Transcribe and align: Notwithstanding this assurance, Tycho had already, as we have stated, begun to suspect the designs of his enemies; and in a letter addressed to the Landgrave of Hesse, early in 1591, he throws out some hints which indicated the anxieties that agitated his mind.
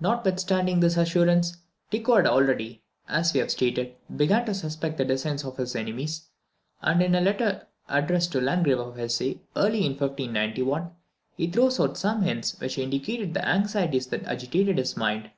Notwithstanding 0.00 0.80
this 0.80 0.98
assurance, 0.98 1.56
Tycho 1.90 2.16
had 2.16 2.26
already, 2.26 2.82
as 3.08 3.32
we 3.32 3.40
have 3.40 3.50
stated, 3.50 3.94
begun 4.14 4.44
to 4.44 4.52
suspect 4.52 4.98
the 4.98 5.04
designs 5.06 5.46
of 5.46 5.56
his 5.56 5.74
enemies; 5.74 6.28
and 6.82 7.02
in 7.02 7.14
a 7.14 7.22
letter 7.22 7.66
addressed 7.88 8.32
to 8.32 8.40
the 8.40 8.44
Landgrave 8.44 8.78
of 8.78 8.98
Hesse, 8.98 9.36
early 9.56 9.86
in 9.86 9.92
1591, 9.92 10.90
he 11.38 11.46
throws 11.46 11.80
out 11.80 11.96
some 11.96 12.20
hints 12.20 12.60
which 12.60 12.76
indicated 12.76 13.32
the 13.32 13.48
anxieties 13.48 14.08
that 14.08 14.24
agitated 14.26 14.76
his 14.76 14.94
mind. 14.94 15.30